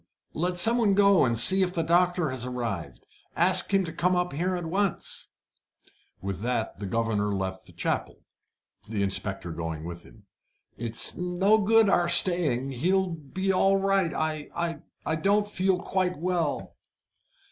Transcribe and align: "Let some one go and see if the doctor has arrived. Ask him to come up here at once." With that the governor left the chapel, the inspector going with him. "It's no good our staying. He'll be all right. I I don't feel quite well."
"Let 0.33 0.57
some 0.57 0.79
one 0.79 0.95
go 0.95 1.25
and 1.25 1.37
see 1.37 1.61
if 1.61 1.75
the 1.75 1.83
doctor 1.83 2.31
has 2.31 2.43
arrived. 2.43 3.05
Ask 3.35 3.71
him 3.71 3.85
to 3.85 3.93
come 3.93 4.15
up 4.15 4.33
here 4.33 4.55
at 4.55 4.65
once." 4.65 5.27
With 6.23 6.39
that 6.41 6.79
the 6.79 6.87
governor 6.87 7.35
left 7.35 7.67
the 7.67 7.71
chapel, 7.71 8.23
the 8.89 9.03
inspector 9.03 9.51
going 9.51 9.83
with 9.85 10.01
him. 10.01 10.25
"It's 10.75 11.15
no 11.15 11.59
good 11.59 11.87
our 11.87 12.09
staying. 12.09 12.71
He'll 12.71 13.11
be 13.11 13.51
all 13.53 13.77
right. 13.77 14.11
I 14.11 14.79
I 15.05 15.15
don't 15.17 15.47
feel 15.47 15.77
quite 15.77 16.17
well." 16.17 16.75